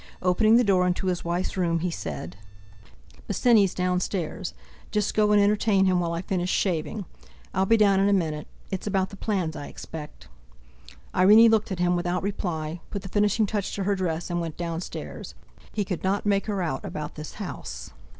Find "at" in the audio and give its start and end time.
11.71-11.77